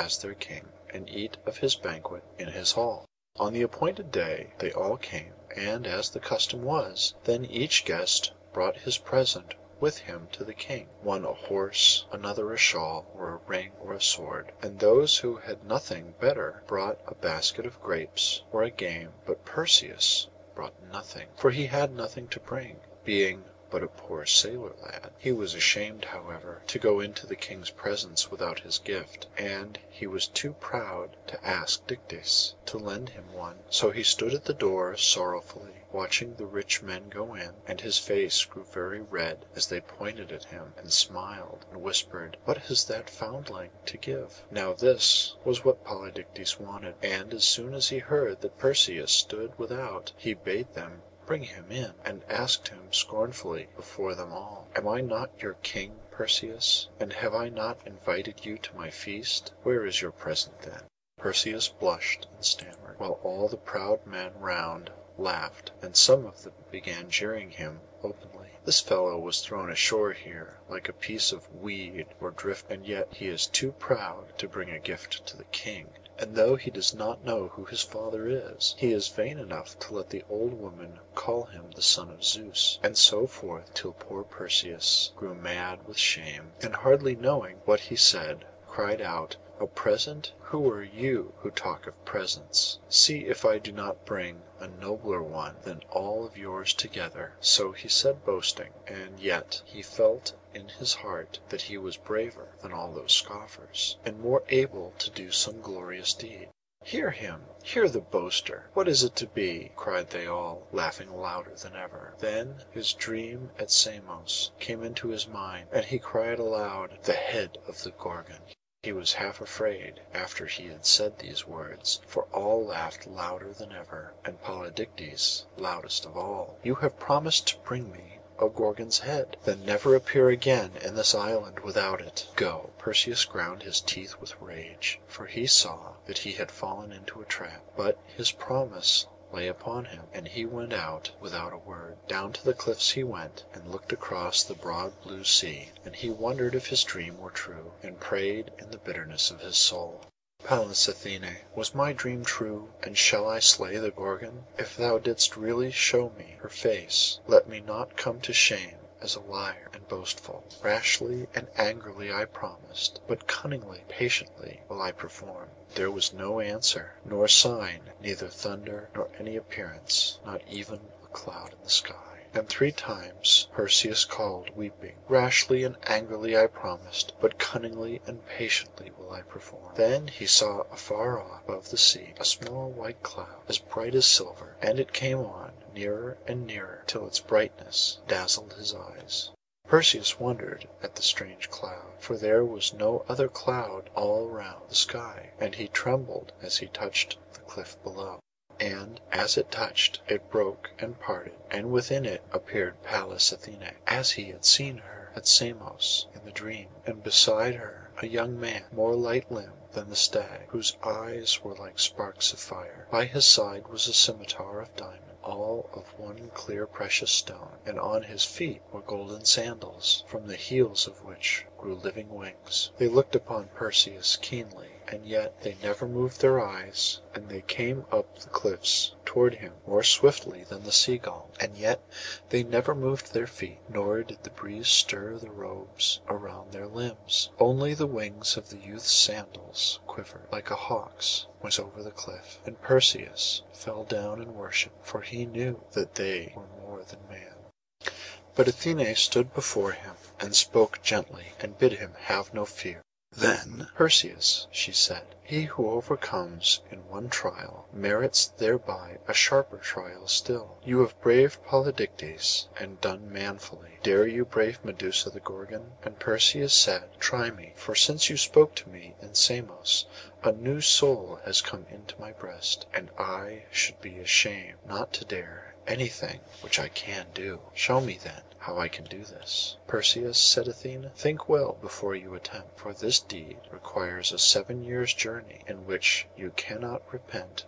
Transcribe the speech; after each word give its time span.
as 0.00 0.16
their 0.18 0.34
king, 0.34 0.68
and 0.94 1.10
eat 1.10 1.36
of 1.44 1.56
his 1.56 1.74
banquet 1.74 2.22
in 2.38 2.46
his 2.46 2.70
hall. 2.70 3.04
On 3.34 3.52
the 3.52 3.62
appointed 3.62 4.12
day 4.12 4.52
they 4.60 4.70
all 4.70 4.96
came, 4.96 5.32
and, 5.56 5.88
as 5.88 6.08
the 6.10 6.20
custom 6.20 6.62
was, 6.62 7.14
then 7.24 7.44
each 7.44 7.84
guest 7.84 8.30
brought 8.52 8.76
his 8.76 8.96
present 8.96 9.54
with 9.80 9.98
him 9.98 10.28
to 10.30 10.44
the 10.44 10.54
king; 10.54 10.88
one 11.02 11.24
a 11.24 11.32
horse, 11.32 12.06
another 12.12 12.52
a 12.52 12.56
shawl, 12.56 13.10
or 13.12 13.30
a 13.30 13.40
ring, 13.50 13.72
or 13.80 13.92
a 13.92 14.00
sword; 14.00 14.52
and 14.62 14.78
those 14.78 15.18
who 15.18 15.34
had 15.38 15.64
nothing 15.64 16.14
better 16.20 16.62
brought 16.68 17.00
a 17.08 17.14
basket 17.16 17.66
of 17.66 17.80
grapes, 17.82 18.44
or 18.52 18.62
a 18.62 18.70
game; 18.70 19.12
but 19.26 19.44
Perseus 19.44 20.28
brought 20.54 20.80
nothing, 20.92 21.26
for 21.34 21.50
he 21.50 21.66
had 21.66 21.90
nothing 21.90 22.28
to 22.28 22.38
bring, 22.38 22.78
being 23.02 23.42
but 23.70 23.82
a 23.82 23.86
poor 23.88 24.24
sailor 24.24 24.72
lad. 24.80 25.10
He 25.18 25.30
was 25.30 25.52
ashamed, 25.52 26.06
however, 26.06 26.62
to 26.68 26.78
go 26.78 27.00
into 27.00 27.26
the 27.26 27.36
king's 27.36 27.68
presence 27.68 28.30
without 28.30 28.60
his 28.60 28.78
gift, 28.78 29.26
and 29.36 29.78
he 29.90 30.06
was 30.06 30.26
too 30.26 30.54
proud 30.54 31.18
to 31.26 31.46
ask 31.46 31.86
Dictys 31.86 32.54
to 32.64 32.78
lend 32.78 33.10
him 33.10 33.30
one; 33.34 33.64
so 33.68 33.90
he 33.90 34.02
stood 34.02 34.32
at 34.32 34.46
the 34.46 34.54
door 34.54 34.96
sorrowfully 34.96 35.82
watching 35.92 36.36
the 36.36 36.46
rich 36.46 36.80
men 36.82 37.10
go 37.10 37.34
in, 37.34 37.56
and 37.66 37.82
his 37.82 37.98
face 37.98 38.42
grew 38.46 38.64
very 38.64 39.02
red 39.02 39.44
as 39.54 39.66
they 39.66 39.82
pointed 39.82 40.32
at 40.32 40.44
him, 40.44 40.72
and 40.78 40.90
smiled, 40.90 41.66
and 41.70 41.82
whispered, 41.82 42.38
'What 42.46 42.56
has 42.72 42.86
that 42.86 43.10
foundling 43.10 43.72
to 43.84 43.98
give?' 43.98 44.44
Now 44.50 44.72
this 44.72 45.34
was 45.44 45.62
what 45.62 45.84
Polydectes 45.84 46.58
wanted; 46.58 46.94
and 47.02 47.34
as 47.34 47.44
soon 47.44 47.74
as 47.74 47.90
he 47.90 47.98
heard 47.98 48.40
that 48.40 48.56
Perseus 48.56 49.12
stood 49.12 49.58
without, 49.58 50.12
he 50.16 50.32
bade 50.32 50.72
them 50.72 51.02
bring 51.28 51.42
him 51.42 51.70
in, 51.70 51.92
and 52.06 52.24
asked 52.30 52.68
him 52.68 52.90
scornfully 52.90 53.68
before 53.76 54.14
them 54.14 54.32
all, 54.32 54.66
'Am 54.74 54.88
I 54.88 55.02
not 55.02 55.30
your 55.42 55.52
king, 55.62 56.00
Perseus, 56.10 56.88
and 56.98 57.12
have 57.12 57.34
I 57.34 57.50
not 57.50 57.86
invited 57.86 58.46
you 58.46 58.56
to 58.56 58.74
my 58.74 58.88
feast? 58.88 59.52
Where 59.62 59.84
is 59.84 60.00
your 60.00 60.10
present 60.10 60.62
then?' 60.62 60.84
Perseus 61.18 61.68
blushed 61.68 62.26
and 62.34 62.42
stammered, 62.42 62.98
while 62.98 63.20
all 63.22 63.46
the 63.46 63.58
proud 63.58 64.06
men 64.06 64.40
round 64.40 64.90
laughed, 65.18 65.70
and 65.82 65.94
some 65.94 66.24
of 66.24 66.44
them 66.44 66.54
began 66.70 67.10
jeering 67.10 67.50
him 67.50 67.82
openly. 68.02 68.52
'This 68.64 68.80
fellow 68.80 69.18
was 69.18 69.42
thrown 69.42 69.70
ashore 69.70 70.14
here 70.14 70.56
like 70.70 70.88
a 70.88 70.94
piece 70.94 71.30
of 71.30 71.54
weed 71.54 72.06
or 72.22 72.30
drift, 72.30 72.70
and 72.70 72.86
yet 72.86 73.12
he 73.12 73.28
is 73.28 73.46
too 73.46 73.72
proud 73.72 74.38
to 74.38 74.48
bring 74.48 74.70
a 74.70 74.78
gift 74.80 75.26
to 75.26 75.36
the 75.36 75.44
king; 75.44 75.90
and 76.20 76.34
though 76.34 76.56
he 76.56 76.68
does 76.68 76.92
not 76.92 77.24
know 77.24 77.46
who 77.46 77.64
his 77.66 77.82
father 77.82 78.26
is, 78.28 78.74
he 78.76 78.90
is 78.92 79.06
vain 79.06 79.38
enough 79.38 79.78
to 79.78 79.94
let 79.94 80.10
the 80.10 80.24
old 80.28 80.52
woman 80.52 80.98
call 81.14 81.44
him 81.44 81.70
the 81.76 81.80
son 81.80 82.10
of 82.10 82.24
Zeus.' 82.24 82.80
And 82.82 82.98
so 82.98 83.28
forth 83.28 83.72
till 83.72 83.92
poor 83.92 84.24
Perseus 84.24 85.12
grew 85.14 85.36
mad 85.36 85.86
with 85.86 85.96
shame, 85.96 86.50
and 86.60 86.74
hardly 86.74 87.14
knowing 87.14 87.58
what 87.66 87.78
he 87.82 87.94
said, 87.94 88.44
cried 88.66 89.00
out, 89.00 89.36
'A 89.60 89.66
present! 89.66 90.30
Who 90.40 90.70
are 90.70 90.84
you 90.84 91.32
who 91.38 91.50
talk 91.50 91.88
of 91.88 92.04
presents? 92.04 92.78
See 92.88 93.26
if 93.26 93.44
I 93.44 93.58
do 93.58 93.72
not 93.72 94.04
bring 94.06 94.44
a 94.60 94.68
nobler 94.68 95.20
one 95.20 95.56
than 95.64 95.82
all 95.90 96.24
of 96.24 96.38
yours 96.38 96.72
together.' 96.72 97.32
So 97.40 97.72
he 97.72 97.88
said 97.88 98.24
boasting, 98.24 98.72
and 98.86 99.18
yet 99.18 99.62
he 99.64 99.82
felt 99.82 100.34
in 100.54 100.68
his 100.68 100.94
heart 100.94 101.40
that 101.48 101.62
he 101.62 101.76
was 101.76 101.96
braver 101.96 102.50
than 102.62 102.72
all 102.72 102.92
those 102.92 103.12
scoffers, 103.12 103.98
and 104.04 104.20
more 104.20 104.44
able 104.48 104.94
to 105.00 105.10
do 105.10 105.32
some 105.32 105.60
glorious 105.60 106.14
deed. 106.14 106.50
'Hear 106.84 107.10
him! 107.10 107.46
hear 107.64 107.88
the 107.88 107.98
boaster! 108.00 108.70
What 108.74 108.86
is 108.86 109.02
it 109.02 109.16
to 109.16 109.26
be?' 109.26 109.72
cried 109.74 110.10
they 110.10 110.28
all, 110.28 110.68
laughing 110.70 111.12
louder 111.20 111.56
than 111.56 111.74
ever. 111.74 112.14
Then 112.20 112.62
his 112.70 112.92
dream 112.92 113.50
at 113.58 113.72
Samos 113.72 114.52
came 114.60 114.84
into 114.84 115.08
his 115.08 115.26
mind, 115.26 115.66
and 115.72 115.84
he 115.84 115.98
cried 115.98 116.38
aloud, 116.38 117.00
'The 117.02 117.14
head 117.14 117.58
of 117.66 117.82
the 117.82 117.90
Gorgon!' 117.90 118.38
He 118.84 118.92
was 118.92 119.14
half 119.14 119.40
afraid 119.40 120.02
after 120.14 120.46
he 120.46 120.68
had 120.68 120.86
said 120.86 121.18
these 121.18 121.44
words, 121.44 122.00
for 122.06 122.26
all 122.32 122.64
laughed 122.64 123.08
louder 123.08 123.52
than 123.52 123.72
ever, 123.72 124.14
and 124.24 124.40
Polydectes 124.40 125.46
loudest 125.56 126.06
of 126.06 126.16
all. 126.16 126.60
'You 126.62 126.76
have 126.76 126.96
promised 127.00 127.48
to 127.48 127.58
bring 127.58 127.90
me 127.90 128.20
a 128.38 128.48
Gorgon's 128.48 129.00
head. 129.00 129.36
Then 129.42 129.64
never 129.64 129.96
appear 129.96 130.28
again 130.28 130.76
in 130.80 130.94
this 130.94 131.12
island 131.12 131.58
without 131.58 132.00
it. 132.00 132.28
Go.' 132.36 132.70
Perseus 132.78 133.24
ground 133.24 133.64
his 133.64 133.80
teeth 133.80 134.14
with 134.20 134.40
rage, 134.40 135.00
for 135.08 135.26
he 135.26 135.48
saw 135.48 135.94
that 136.06 136.18
he 136.18 136.34
had 136.34 136.52
fallen 136.52 136.92
into 136.92 137.20
a 137.20 137.24
trap. 137.24 137.64
But 137.76 137.98
his 138.16 138.30
promise 138.30 139.08
lay 139.32 139.46
upon 139.46 139.84
him, 139.84 140.04
and 140.12 140.28
he 140.28 140.46
went 140.46 140.72
out 140.72 141.10
without 141.20 141.52
a 141.52 141.58
word. 141.58 141.96
Down 142.08 142.32
to 142.32 142.44
the 142.44 142.54
cliffs 142.54 142.92
he 142.92 143.04
went, 143.04 143.44
and 143.52 143.70
looked 143.70 143.92
across 143.92 144.42
the 144.42 144.54
broad 144.54 145.00
blue 145.02 145.24
sea, 145.24 145.70
and 145.84 145.94
he 145.94 146.08
wondered 146.08 146.54
if 146.54 146.68
his 146.68 146.82
dream 146.82 147.18
were 147.18 147.30
true, 147.30 147.72
and 147.82 148.00
prayed 148.00 148.50
in 148.58 148.70
the 148.70 148.78
bitterness 148.78 149.30
of 149.30 149.40
his 149.40 149.58
soul. 149.58 150.06
'Pallas 150.44 150.86
Athené, 150.86 151.42
was 151.54 151.74
my 151.74 151.92
dream 151.92 152.24
true, 152.24 152.72
and 152.82 152.96
shall 152.96 153.28
I 153.28 153.40
slay 153.40 153.76
the 153.76 153.90
Gorgon? 153.90 154.46
If 154.56 154.76
thou 154.76 154.98
didst 154.98 155.36
really 155.36 155.72
show 155.72 156.10
me 156.16 156.36
her 156.40 156.48
face, 156.48 157.20
let 157.26 157.48
me 157.48 157.60
not 157.60 157.96
come 157.96 158.20
to 158.22 158.32
shame 158.32 158.78
as 159.00 159.14
a 159.14 159.20
liar 159.20 159.68
and 159.72 159.86
boastful. 159.86 160.42
Rashly 160.60 161.28
and 161.32 161.46
angrily 161.56 162.12
I 162.12 162.24
promised, 162.24 163.00
but 163.06 163.28
cunningly, 163.28 163.84
patiently 163.88 164.62
will 164.68 164.82
I 164.82 164.90
perform.' 164.90 165.50
There 165.76 165.88
was 165.88 166.12
no 166.12 166.40
answer, 166.40 166.94
nor 167.04 167.28
sign, 167.28 167.92
neither 168.00 168.26
thunder 168.26 168.90
nor 168.96 169.08
any 169.16 169.36
appearance, 169.36 170.18
not 170.24 170.42
even 170.48 170.80
a 171.04 171.06
cloud 171.12 171.52
in 171.52 171.62
the 171.62 171.70
sky. 171.70 172.24
And 172.34 172.48
three 172.48 172.72
times 172.72 173.46
Perseus 173.52 174.04
called, 174.04 174.50
weeping, 174.56 174.96
'Rashly 175.08 175.62
and 175.62 175.76
angrily 175.84 176.36
I 176.36 176.48
promised, 176.48 177.12
but 177.20 177.38
cunningly 177.38 178.02
and 178.04 178.26
patiently 178.26 178.90
will 178.98 179.12
I 179.12 179.22
perform.' 179.22 179.74
Then 179.76 180.08
he 180.08 180.26
saw 180.26 180.62
afar 180.72 181.22
off, 181.22 181.44
above 181.44 181.70
the 181.70 181.78
sea, 181.78 182.14
a 182.18 182.24
small 182.24 182.68
white 182.70 183.04
cloud, 183.04 183.44
as 183.48 183.58
bright 183.58 183.94
as 183.94 184.06
silver, 184.06 184.56
and 184.60 184.80
it 184.80 184.92
came 184.92 185.18
on 185.20 185.52
nearer 185.74 186.18
and 186.26 186.46
nearer, 186.46 186.84
till 186.86 187.06
its 187.06 187.20
brightness 187.20 187.98
dazzled 188.06 188.54
his 188.54 188.74
eyes. 188.74 189.30
Perseus 189.66 190.18
wondered 190.18 190.66
at 190.82 190.94
the 190.94 191.02
strange 191.02 191.50
cloud, 191.50 191.92
for 191.98 192.16
there 192.16 192.42
was 192.42 192.72
no 192.72 193.04
other 193.06 193.28
cloud 193.28 193.90
all 193.94 194.26
round 194.28 194.62
the 194.70 194.74
sky, 194.74 195.32
and 195.38 195.56
he 195.56 195.68
trembled 195.68 196.32
as 196.40 196.56
he 196.58 196.68
touched 196.68 197.18
the 197.34 197.40
cliff 197.40 197.76
below. 197.82 198.20
And 198.58 199.00
as 199.12 199.36
it 199.36 199.50
touched, 199.50 200.00
it 200.08 200.30
broke 200.30 200.70
and 200.78 200.98
parted, 200.98 201.36
and 201.50 201.70
within 201.70 202.06
it 202.06 202.22
appeared 202.32 202.82
Pallas 202.82 203.30
Athené, 203.30 203.74
as 203.86 204.12
he 204.12 204.30
had 204.30 204.46
seen 204.46 204.78
her 204.78 205.12
at 205.14 205.28
Samos 205.28 206.06
in 206.14 206.24
the 206.24 206.32
dream, 206.32 206.68
and 206.86 207.02
beside 207.02 207.56
her 207.56 207.90
a 208.00 208.06
young 208.06 208.40
man, 208.40 208.64
more 208.72 208.94
light 208.94 209.30
limbed 209.30 209.52
than 209.72 209.90
the 209.90 209.96
stag, 209.96 210.46
whose 210.48 210.76
eyes 210.82 211.44
were 211.44 211.54
like 211.54 211.78
sparks 211.78 212.32
of 212.32 212.38
fire. 212.38 212.86
By 212.90 213.04
his 213.04 213.26
side 213.26 213.68
was 213.68 213.86
a 213.86 213.92
scimitar 213.92 214.62
of 214.62 214.74
diamond, 214.76 215.17
all 215.28 215.68
of 215.74 215.98
one 215.98 216.30
clear 216.32 216.66
precious 216.66 217.10
stone, 217.10 217.58
and 217.66 217.78
on 217.78 218.04
his 218.04 218.24
feet 218.24 218.62
were 218.72 218.80
golden 218.80 219.24
sandals, 219.24 220.02
from 220.06 220.26
the 220.26 220.36
heels 220.36 220.86
of 220.86 221.04
which 221.04 221.44
grew 221.58 221.74
living 221.74 222.08
wings. 222.08 222.70
They 222.78 222.88
looked 222.88 223.14
upon 223.14 223.48
Perseus 223.54 224.16
keenly, 224.16 224.70
and 224.88 225.06
yet 225.06 225.42
they 225.42 225.56
never 225.62 225.86
moved 225.86 226.20
their 226.22 226.40
eyes, 226.40 227.00
and 227.14 227.28
they 227.28 227.42
came 227.42 227.84
up 227.92 228.18
the 228.18 228.28
cliffs 228.30 228.94
toward 229.08 229.36
him 229.36 229.54
more 229.66 229.82
swiftly 229.82 230.44
than 230.44 230.64
the 230.64 230.70
sea 230.70 230.98
gull, 230.98 231.30
and 231.40 231.56
yet 231.56 231.80
they 232.28 232.42
never 232.42 232.74
moved 232.74 233.14
their 233.14 233.26
feet, 233.26 233.58
nor 233.66 234.02
did 234.02 234.22
the 234.22 234.28
breeze 234.28 234.68
stir 234.68 235.16
the 235.16 235.30
robes 235.30 236.02
around 236.08 236.52
their 236.52 236.66
limbs. 236.66 237.30
Only 237.38 237.72
the 237.72 237.86
wings 237.86 238.36
of 238.36 238.50
the 238.50 238.58
youth's 238.58 238.92
sandals 238.92 239.80
quivered, 239.86 240.26
like 240.30 240.50
a 240.50 240.56
hawk's, 240.56 241.26
was 241.40 241.58
over 241.58 241.82
the 241.82 241.90
cliff, 241.90 242.38
and 242.44 242.60
Perseus 242.60 243.44
fell 243.54 243.84
down 243.84 244.20
and 244.20 244.34
worshipped, 244.34 244.86
for 244.86 245.00
he 245.00 245.24
knew 245.24 245.64
that 245.72 245.94
they 245.94 246.34
were 246.36 246.60
more 246.60 246.82
than 246.82 246.98
man. 247.08 247.90
But 248.34 248.46
Athené 248.46 248.94
stood 248.94 249.32
before 249.32 249.72
him, 249.72 249.94
and 250.20 250.36
spoke 250.36 250.82
gently, 250.82 251.32
and 251.40 251.56
bid 251.56 251.72
him 251.72 251.92
have 251.98 252.34
no 252.34 252.44
fear. 252.44 252.82
Then, 253.16 253.68
'Perseus,' 253.74 254.48
she 254.50 254.70
said, 254.70 255.14
'he 255.22 255.44
who 255.44 255.70
overcomes 255.70 256.60
in 256.70 256.86
one 256.90 257.08
trial 257.08 257.66
merits 257.72 258.26
thereby 258.36 258.98
a 259.08 259.14
sharper 259.14 259.56
trial 259.56 260.06
still. 260.06 260.58
You 260.62 260.80
have 260.80 261.00
braved 261.00 261.42
Polydectes, 261.42 262.48
and 262.60 262.78
done 262.82 263.10
manfully. 263.10 263.78
Dare 263.82 264.06
you 264.06 264.26
brave 264.26 264.62
Medusa 264.62 265.08
the 265.08 265.20
Gorgon?' 265.20 265.72
And 265.82 265.98
Perseus 265.98 266.52
said, 266.52 267.00
'Try 267.00 267.30
me, 267.30 267.54
for 267.56 267.74
since 267.74 268.10
you 268.10 268.18
spoke 268.18 268.54
to 268.56 268.68
me 268.68 268.94
in 269.00 269.14
Samos 269.14 269.86
a 270.22 270.32
new 270.32 270.60
soul 270.60 271.18
has 271.24 271.40
come 271.40 271.64
into 271.70 271.98
my 271.98 272.12
breast, 272.12 272.66
and 272.74 272.90
I 272.98 273.46
should 273.50 273.80
be 273.80 273.98
ashamed 274.00 274.58
not 274.66 274.92
to 274.92 275.06
dare 275.06 275.54
anything 275.66 276.20
which 276.42 276.58
I 276.58 276.68
can 276.68 277.06
do. 277.14 277.40
Show 277.54 277.80
me, 277.80 277.98
then, 278.04 278.20
how 278.48 278.56
I 278.56 278.68
can 278.68 278.86
do 278.86 279.04
this. 279.04 279.58
Perseus, 279.66 280.18
said 280.18 280.46
Athené, 280.46 280.90
think 280.94 281.28
well 281.28 281.58
before 281.60 281.94
you 281.94 282.14
attempt, 282.14 282.58
for 282.58 282.72
this 282.72 282.98
deed 282.98 283.36
requires 283.50 284.10
a 284.10 284.18
seven 284.18 284.64
years' 284.64 284.94
journey, 284.94 285.42
in 285.46 285.66
which 285.66 286.06
you 286.16 286.30
cannot 286.34 286.90
repent, 286.90 287.44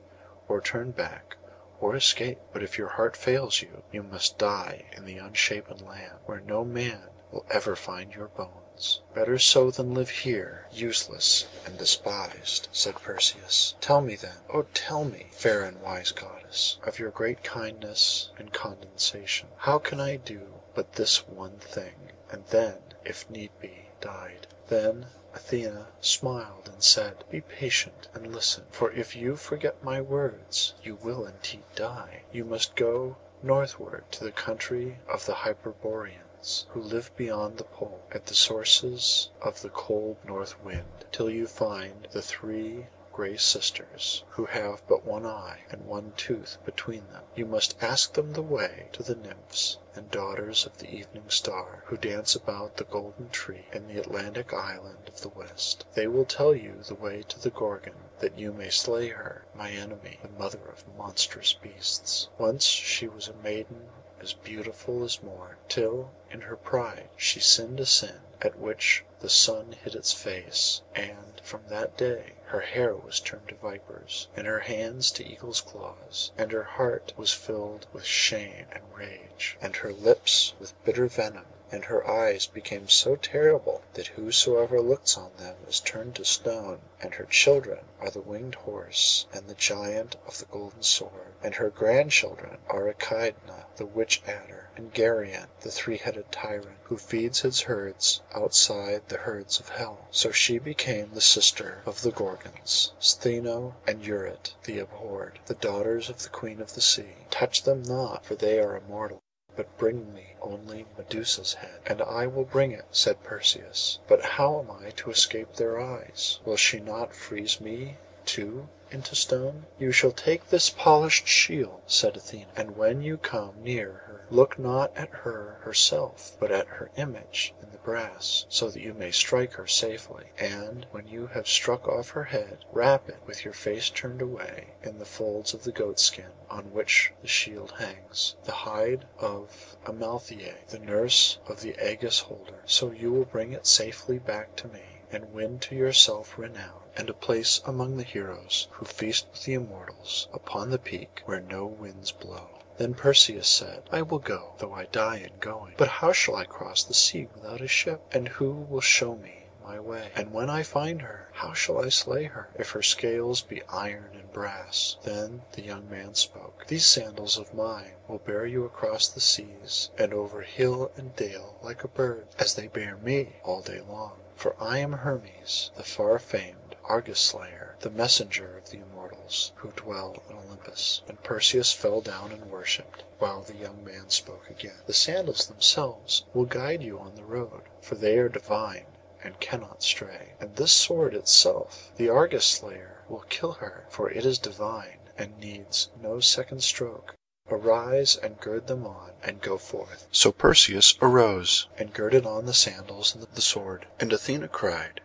or 0.47 0.61
turn 0.61 0.91
back, 0.91 1.39
or 1.81 1.97
escape. 1.97 2.39
But 2.53 2.63
if 2.63 2.77
your 2.77 2.89
heart 2.89 3.17
fails 3.17 3.63
you, 3.63 3.83
you 3.91 4.03
must 4.03 4.37
die 4.37 4.91
in 4.95 5.07
the 5.07 5.17
unshapen 5.17 5.79
land, 5.87 6.19
where 6.27 6.41
no 6.41 6.67
man 6.67 7.05
will 7.33 7.47
ever 7.51 7.75
find 7.75 8.13
your 8.13 8.29
bones. 8.29 9.01
'Better 9.15 9.39
so 9.39 9.71
than 9.71 9.95
live 9.95 10.11
here, 10.11 10.67
useless 10.71 11.47
and 11.65 11.79
despised,' 11.79 12.69
said 12.73 12.97
Perseus. 12.97 13.75
'Tell 13.81 14.03
me 14.03 14.17
then, 14.17 14.37
oh 14.53 14.67
tell 14.75 15.05
me, 15.07 15.29
fair 15.33 15.65
and 15.65 15.81
wise 15.81 16.13
Goddess, 16.13 16.77
of 16.85 16.99
your 16.99 17.11
great 17.11 17.43
kindness 17.43 18.33
and 18.37 18.53
condescension, 18.53 19.49
how 19.57 19.79
can 19.79 19.99
I 19.99 20.17
do 20.17 20.60
but 20.75 20.93
this 20.93 21.27
one 21.27 21.59
thing, 21.59 22.13
and 22.31 22.45
then, 22.47 22.79
if 23.05 23.29
need 23.29 23.51
be, 23.61 23.87
died. 24.01 24.47
Then 24.69 25.07
Athené 25.35 25.87
smiled 26.01 26.69
and 26.73 26.83
said, 26.83 27.25
'Be 27.29 27.41
patient 27.41 28.09
and 28.15 28.33
listen, 28.33 28.67
for 28.71 28.93
if 28.93 29.17
you 29.17 29.37
forget 29.37 29.83
my 29.83 30.01
words 30.01 30.75
you 30.83 30.95
will 30.95 31.27
indeed 31.27 31.65
die. 31.75 32.23
You 32.33 32.45
must 32.45 32.77
go 32.77 33.17
northward 33.43 34.05
to 34.13 34.25
the 34.25 34.33
country 34.33 34.99
of 35.09 35.27
the 35.27 35.35
Hyperboreans, 35.35 36.67
who 36.71 36.81
live 36.81 37.11
beyond 37.17 37.59
the 37.59 37.65
pole, 37.65 38.03
at 38.13 38.27
the 38.27 38.35
sources 38.35 39.31
of 39.43 39.63
the 39.63 39.71
cold 39.71 40.19
North 40.25 40.61
wind, 40.63 41.05
till 41.11 41.31
you 41.31 41.47
find 41.47 42.07
the 42.13 42.23
three 42.23 42.87
Grey 43.13 43.37
sisters, 43.37 44.23
who 44.29 44.45
have 44.45 44.87
but 44.87 45.05
one 45.05 45.27
eye 45.27 45.65
and 45.69 45.85
one 45.85 46.13
tooth 46.17 46.59
between 46.65 47.09
them. 47.09 47.25
You 47.35 47.45
must 47.45 47.77
ask 47.83 48.15
them 48.15 48.35
the 48.35 48.41
way 48.41 48.89
to 48.93 49.03
the 49.03 49.17
Nymphs 49.17 49.79
and 49.97 50.09
daughters 50.13 50.65
of 50.65 50.79
the 50.79 50.89
Evening 50.89 51.29
Star, 51.29 51.83
who 51.87 51.97
dance 51.97 52.37
about 52.37 52.77
the 52.77 52.85
golden 52.85 53.29
tree 53.31 53.67
in 53.73 53.89
the 53.89 53.99
Atlantic 53.99 54.55
island 54.55 55.09
of 55.09 55.23
the 55.23 55.29
west. 55.29 55.87
They 55.95 56.07
will 56.07 56.25
tell 56.25 56.55
you 56.55 56.83
the 56.87 56.95
way 56.95 57.23
to 57.23 57.41
the 57.41 57.51
Gorgon, 57.51 57.97
that 58.21 58.39
you 58.39 58.53
may 58.53 58.71
slay 58.71 59.09
her, 59.09 59.45
my 59.57 59.73
enemy, 59.73 60.21
the 60.23 60.29
mother 60.29 60.69
of 60.69 60.85
monstrous 60.97 61.53
beasts. 61.53 62.29
Once 62.39 62.63
she 62.65 63.09
was 63.09 63.27
a 63.27 63.35
maiden 63.35 63.89
as 64.21 64.35
beautiful 64.35 65.03
as 65.03 65.21
morn, 65.21 65.57
till 65.69 66.13
in 66.31 66.43
her 66.43 66.57
pride 66.57 67.09
she 67.17 67.41
sinned 67.41 67.81
a 67.81 67.87
sin 67.87 68.21
at 68.41 68.57
which 68.57 69.05
the 69.19 69.29
sun 69.29 69.73
hid 69.83 69.97
its 69.97 70.13
face, 70.13 70.83
and 70.95 71.41
from 71.43 71.63
that 71.69 71.97
day 71.97 72.35
her 72.51 72.61
hair 72.63 72.97
was 72.97 73.21
turned 73.21 73.47
to 73.49 73.55
vipers, 73.55 74.27
and 74.37 74.45
her 74.45 74.59
hands 74.59 75.13
to 75.13 75.25
eagles' 75.25 75.61
claws, 75.61 76.33
and 76.37 76.51
her 76.51 76.65
heart 76.65 77.13
was 77.17 77.33
filled 77.33 77.87
with 77.93 78.05
shame 78.05 78.67
and 78.73 78.83
rage, 78.97 79.57
and 79.61 79.77
her 79.77 79.93
lips 79.93 80.55
with 80.59 80.75
bitter 80.85 81.07
venom, 81.07 81.47
and 81.73 81.85
her 81.85 82.05
eyes 82.05 82.47
became 82.47 82.89
so 82.89 83.15
terrible 83.15 83.83
that 83.95 84.09
whosoever 84.09 84.81
looks 84.81 85.17
on 85.17 85.31
them 85.39 85.55
is 85.69 85.79
turned 85.79 86.17
to 86.17 86.25
stone. 86.25 86.81
And 87.01 87.15
her 87.15 87.27
children 87.27 87.81
are 88.01 88.11
the 88.11 88.21
winged 88.21 88.57
horse 88.57 89.27
and 89.33 89.47
the 89.47 89.55
giant 89.55 90.17
of 90.27 90.39
the 90.39 90.47
golden 90.47 90.83
sword, 90.83 91.33
and 91.43 91.55
her 91.55 91.71
grandchildren 91.71 92.59
are 92.69 92.89
Echidna 92.89 93.67
the 93.77 93.87
witch 93.87 94.23
adder, 94.27 94.71
and 94.77 94.93
Geryon 94.93 95.47
the 95.61 95.71
three 95.71 95.97
headed 95.97 96.33
tyrant, 96.33 96.79
who 96.85 96.97
feeds 96.99 97.41
his 97.41 97.63
herds 97.63 98.21
outside 98.35 99.09
the 99.09 99.19
herds 99.19 99.61
of 99.61 99.69
hell. 99.69 100.09
So 100.11 100.33
she 100.33 100.59
became 100.59 101.11
the 101.15 101.21
sister 101.21 101.83
of 101.87 102.03
the 102.03 102.11
Gorgons, 102.11 102.93
Stheino 103.01 103.75
and 103.87 104.03
Euryte 104.03 104.55
the 104.65 104.79
abhorred, 104.81 105.39
the 105.47 105.55
daughters 105.55 106.11
of 106.11 106.23
the 106.23 106.29
Queen 106.31 106.61
of 106.61 106.75
the 106.75 106.81
Sea. 106.81 107.15
Touch 107.31 107.63
them 107.63 107.83
not, 107.85 108.27
for 108.27 108.35
they 108.35 108.59
are 108.59 108.77
immortal, 108.77 109.23
but 109.57 109.77
bring 109.79 110.15
me 110.15 110.37
only 110.41 110.87
Medusa's 110.97 111.55
head.' 111.55 111.81
'And 111.85 112.01
I 112.03 112.25
will 112.29 112.45
bring 112.45 112.71
it,' 112.71 112.85
said 112.93 113.21
Perseus. 113.25 113.99
'But 114.07 114.23
how 114.23 114.61
am 114.61 114.71
I 114.71 114.91
to 114.91 115.11
escape 115.11 115.55
their 115.57 115.81
eyes? 115.81 116.39
Will 116.45 116.55
she 116.57 116.79
not 116.79 117.17
freeze 117.17 117.61
me 117.61 117.97
too 118.31 118.69
into 118.93 119.17
stone?' 119.17 119.67
'You 119.79 119.91
shall 119.91 120.13
take 120.13 120.51
this 120.51 120.71
polished 120.71 121.27
shield,' 121.27 121.83
said 121.87 122.15
Athené, 122.15 122.47
'and 122.55 122.77
when 122.77 123.03
you 123.03 123.17
come 123.17 123.63
near 123.63 123.93
her 124.07 124.27
look 124.31 124.57
not 124.57 124.97
at 124.97 125.09
her 125.09 125.59
herself, 125.63 126.37
but 126.39 126.53
at 126.53 126.69
her 126.69 126.93
image 126.97 127.53
in 127.61 127.73
the 127.73 127.79
brass, 127.79 128.47
so 128.49 128.71
that 128.71 128.81
you 128.81 128.95
may 128.95 129.11
strike 129.11 129.55
her 129.55 129.67
safely. 129.67 130.27
And 130.39 130.87
when 130.93 131.09
you 131.09 131.27
have 131.29 131.49
struck 131.49 131.89
off 131.89 132.11
her 132.11 132.25
head, 132.25 132.65
wrap 132.71 133.09
it, 133.09 133.19
with 133.27 133.45
your 133.45 133.55
face 133.55 133.91
turned 133.91 134.23
away, 134.23 134.75
in 134.85 134.99
the 135.01 135.05
folds 135.05 135.53
of 135.53 135.65
the 135.65 135.73
goatskin 135.73 136.31
on 136.49 136.73
which 136.73 137.13
the 137.23 137.29
shield 137.29 137.73
hangs, 137.79 138.37
the 138.45 138.53
hide 138.53 139.07
of 139.19 139.77
Amalthea, 139.85 140.55
the 140.69 140.79
nurse 140.79 141.39
of 141.49 141.61
the 141.63 141.75
Aegis 141.85 142.21
holder. 142.21 142.63
So 142.67 142.93
you 142.93 143.13
will 143.13 143.25
bring 143.25 143.53
it 143.53 143.67
safely 143.67 144.21
back 144.21 144.55
to 144.57 144.69
me, 144.69 144.83
and 145.11 145.33
win 145.33 145.59
to 145.59 145.75
yourself 145.75 146.39
renown, 146.39 146.83
and 147.01 147.09
a 147.09 147.15
place 147.15 147.63
among 147.65 147.97
the 147.97 148.03
heroes 148.03 148.69
who 148.73 148.85
feast 148.85 149.27
with 149.33 149.45
the 149.45 149.55
Immortals, 149.55 150.29
upon 150.35 150.69
the 150.69 150.79
peak 150.79 151.23
where 151.25 151.41
no 151.41 151.65
winds 151.65 152.13
blow.' 152.13 152.59
Then 152.77 152.93
Perseus 152.93 153.49
said, 153.49 153.85
'I 153.91 154.03
will 154.03 154.19
go, 154.19 154.53
though 154.59 154.75
I 154.75 154.85
die 154.85 155.17
in 155.17 155.39
going. 155.41 155.73
But 155.79 155.89
how 155.89 156.13
shall 156.13 156.37
I 156.37 156.45
cross 156.45 156.85
the 156.85 156.93
sea 156.93 157.27
without 157.35 157.63
a 157.63 157.69
ship? 157.69 158.03
And 158.13 158.29
who 158.29 158.51
will 158.53 158.83
show 158.83 159.17
me 159.17 159.47
my 159.65 159.81
way? 159.81 160.13
And 160.15 160.31
when 160.31 160.51
I 160.51 160.63
find 160.63 161.01
her, 161.01 161.31
how 161.33 161.55
shall 161.55 161.83
I 161.83 161.89
slay 161.89 162.25
her, 162.25 162.51
if 162.59 162.73
her 162.73 162.83
scales 162.83 163.41
be 163.41 163.63
iron 163.71 164.11
and 164.13 164.31
brass?' 164.31 164.99
Then 165.03 165.43
the 165.53 165.63
young 165.63 165.89
man 165.89 166.15
spoke, 166.15 166.67
'These 166.67 166.85
sandals 166.85 167.39
of 167.39 167.55
mine 167.55 167.95
will 168.09 168.19
bear 168.19 168.45
you 168.45 168.67
across 168.67 169.09
the 169.09 169.21
seas, 169.21 169.89
and 169.97 170.13
over 170.13 170.43
hill 170.43 170.91
and 170.99 171.17
dale 171.17 171.59
like 171.63 171.83
a 171.83 171.89
bird, 171.89 172.27
as 172.39 172.55
they 172.55 172.67
bear 172.67 172.97
me 172.97 173.37
all 173.43 173.63
day 173.63 173.81
long. 173.81 174.19
For 174.37 174.55
I 174.61 174.79
am 174.79 174.93
Hermes, 174.93 175.71
the 175.77 175.83
far 175.83 176.19
famed 176.19 176.77
Argus 176.93 177.21
slayer, 177.21 177.77
the 177.83 177.89
messenger 177.91 178.59
of 178.59 178.71
the 178.71 178.79
Immortals, 178.79 179.53
who 179.55 179.71
dwell 179.77 180.21
in 180.29 180.35
Olympus.' 180.35 181.03
And 181.07 181.23
Perseus 181.23 181.73
fell 181.73 182.01
down 182.01 182.33
and 182.33 182.51
worshipped, 182.51 183.05
while 183.21 183.43
the 183.43 183.55
young 183.55 183.85
man 183.85 184.11
spoke 184.11 184.51
again. 184.51 184.81
'The 184.87 184.95
sandals 184.95 185.47
themselves 185.47 186.25
will 186.35 186.47
guide 186.47 186.83
you 186.83 186.99
on 186.99 187.15
the 187.15 187.23
road, 187.23 187.63
for 187.81 187.95
they 187.95 188.19
are 188.19 188.29
divine 188.29 188.87
and 189.23 189.39
cannot 189.39 189.85
stray. 189.85 190.35
And 190.41 190.57
this 190.57 190.73
sword 190.73 191.15
itself, 191.15 191.93
the 191.95 192.09
Argus 192.09 192.45
slayer, 192.45 193.05
will 193.09 193.25
kill 193.29 193.53
her, 193.53 193.87
for 193.89 194.11
it 194.11 194.27
is 194.27 194.41
divine, 194.41 194.99
and 195.17 195.39
needs 195.39 195.91
no 196.03 196.19
second 196.19 196.65
stroke. 196.65 197.15
Arise 197.49 198.17
and 198.17 198.41
gird 198.41 198.67
them 198.67 198.85
on, 198.85 199.13
and 199.23 199.41
go 199.41 199.59
forth.' 199.59 200.09
So 200.11 200.33
Perseus 200.33 200.99
arose, 201.01 201.69
and 201.79 201.95
girded 201.95 202.27
on 202.27 202.47
the 202.47 202.53
sandals 202.53 203.15
and 203.15 203.23
the 203.23 203.41
sword. 203.41 203.87
And 204.01 204.11
Athené 204.11 204.51
cried, 204.51 205.01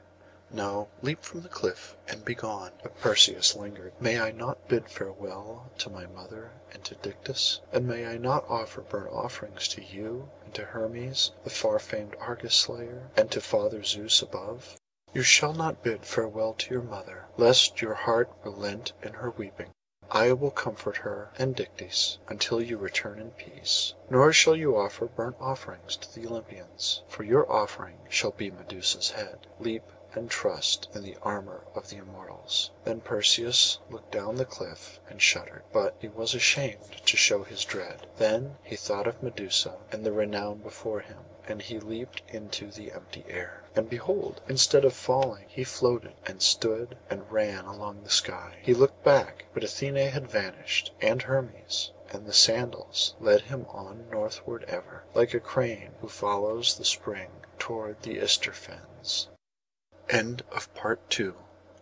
'No, 0.52 0.90
leap 1.02 1.24
from 1.24 1.42
the 1.42 1.50
cliff 1.50 1.98
and 2.08 2.24
be 2.24 2.36
gone.' 2.36 2.74
But 2.84 3.02
Perseus 3.02 3.56
lingered. 3.56 3.94
'May 4.00 4.20
I 4.20 4.30
not 4.30 4.68
bid 4.68 4.88
farewell 4.92 5.72
to 5.80 5.90
my 5.90 6.06
mother 6.06 6.52
and 6.72 6.84
to 6.84 6.94
Dictys? 6.94 7.62
And 7.74 7.88
may 7.88 8.06
I 8.06 8.18
not 8.18 8.46
offer 8.48 8.82
burnt 8.82 9.12
offerings 9.12 9.68
to 9.70 9.82
you, 9.84 10.30
and 10.44 10.54
to 10.54 10.66
Hermes, 10.66 11.32
the 11.44 11.50
far 11.50 11.80
famed 11.80 12.16
Argus 12.20 12.54
slayer, 12.54 13.10
and 13.18 13.32
to 13.32 13.42
Father 13.42 13.84
Zeus 13.84 14.22
above?' 14.22 14.80
'You 15.16 15.24
shall 15.24 15.52
not 15.56 15.82
bid 15.82 16.06
farewell 16.06 16.54
to 16.54 16.74
your 16.76 16.84
mother, 16.84 17.26
lest 17.38 17.82
your 17.82 17.96
heart 17.96 18.30
relent 18.44 18.94
in 19.02 19.14
her 19.14 19.32
weeping. 19.32 19.72
I 20.12 20.32
will 20.34 20.52
comfort 20.52 20.98
her 20.98 21.32
and 21.40 21.56
Dictys 21.56 22.20
until 22.30 22.62
you 22.62 22.78
return 22.78 23.18
in 23.18 23.32
peace. 23.32 23.96
Nor 24.12 24.32
shall 24.32 24.56
you 24.56 24.78
offer 24.78 25.08
burnt 25.08 25.38
offerings 25.40 25.98
to 25.98 26.14
the 26.14 26.28
Olympians, 26.28 27.02
for 27.08 27.24
your 27.24 27.52
offering 27.52 27.98
shall 28.10 28.30
be 28.30 28.52
Medusa's 28.52 29.10
head. 29.10 29.48
Leap 29.60 29.82
and 30.16 30.30
trust 30.30 30.88
in 30.94 31.04
the 31.04 31.18
armour 31.22 31.66
of 31.76 31.90
the 31.90 31.98
Immortals.' 31.98 32.72
Then 32.84 33.02
Perseus 33.02 33.80
looked 33.90 34.12
down 34.12 34.36
the 34.36 34.46
cliff 34.46 35.00
and 35.10 35.22
shuddered, 35.22 35.64
but 35.74 35.96
he 36.00 36.08
was 36.08 36.34
ashamed 36.34 37.02
to 37.06 37.18
show 37.18 37.44
his 37.44 37.66
dread. 37.66 38.08
Then 38.18 38.58
he 38.64 38.76
thought 38.76 39.08
of 39.08 39.22
Medusa 39.22 39.78
and 39.92 40.06
the 40.06 40.12
renown 40.12 40.60
before 40.60 41.02
him, 41.02 41.20
and 41.48 41.62
he 41.62 41.80
leaped 41.80 42.22
into 42.30 42.72
the 42.72 42.92
empty 42.92 43.24
air. 43.28 43.64
And 43.76 43.90
behold, 43.90 44.42
instead 44.48 44.86
of 44.86 44.94
falling, 44.94 45.46
he 45.50 45.64
floated, 45.64 46.14
and 46.26 46.42
stood 46.42 46.98
and 47.10 47.30
ran 47.30 47.66
along 47.66 48.04
the 48.04 48.10
sky. 48.10 48.56
He 48.62 48.74
looked 48.74 49.04
back, 49.04 49.46
but 49.54 49.64
Athené 49.64 50.12
had 50.12 50.32
vanished, 50.32 50.94
and 51.02 51.24
Hermes, 51.24 51.92
and 52.12 52.26
the 52.26 52.34
sandals 52.34 53.16
led 53.20 53.42
him 53.42 53.66
on 53.70 54.10
northward 54.10 54.64
ever, 54.70 55.04
like 55.14 55.34
a 55.34 55.40
crane 55.42 55.92
who 56.00 56.08
follows 56.08 56.78
the 56.78 56.86
spring 56.86 57.30
toward 57.60 58.02
the 58.04 58.18
Ister 58.18 58.54
fens. 58.54 59.28
End 60.10 60.44
of 60.52 60.74
Part 60.76 61.10
Two 61.10 61.36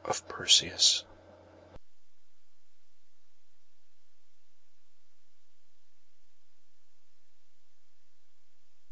of 0.05 0.27
Perseus. 0.27 1.03